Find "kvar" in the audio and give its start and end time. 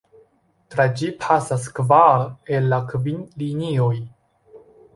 1.81-2.25